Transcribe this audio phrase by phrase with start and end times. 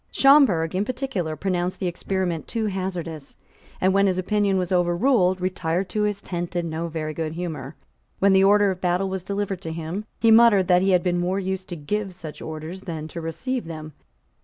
[0.11, 3.35] Schomberg, in particular, pronounced the experiment too hazardous,
[3.79, 7.75] and, when his opinion was overruled, retired to his tent in no very good humour.
[8.17, 11.19] When the order of battle was delivered to him, he muttered that he had been
[11.19, 13.93] more used to give such orders than to receive them.